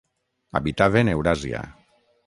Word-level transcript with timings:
Habitaven 0.59 1.13
Euràsia. 1.15 1.65